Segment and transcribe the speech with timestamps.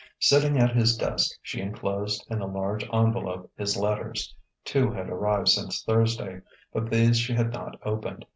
[0.19, 4.35] Sitting at his desk, she enclosed in a large envelope his letters.
[4.65, 6.41] Two had arrived since Thursday;
[6.73, 8.25] but these she had not opened.